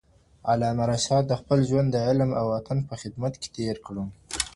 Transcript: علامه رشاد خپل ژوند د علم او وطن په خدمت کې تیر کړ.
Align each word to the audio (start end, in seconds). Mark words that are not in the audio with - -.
علامه 0.51 0.83
رشاد 0.93 1.25
خپل 1.39 1.59
ژوند 1.69 1.89
د 1.91 1.97
علم 2.07 2.29
او 2.39 2.45
وطن 2.55 2.77
په 2.89 2.93
خدمت 3.01 3.33
کې 3.41 3.47
تیر 3.55 3.75
کړ. 3.85 3.95